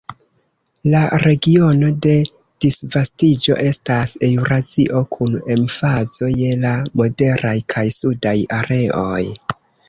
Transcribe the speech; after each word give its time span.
La 0.91 0.99
regiono 1.23 1.89
de 2.05 2.13
disvastiĝo 2.65 3.57
estas 3.73 4.15
Eŭrazio, 4.29 5.03
kun 5.17 5.37
emfazo 5.57 6.31
je 6.41 6.49
la 6.65 6.73
moderaj 7.03 7.55
kaj 7.75 7.85
sudaj 7.99 8.35
areoj. 8.63 9.23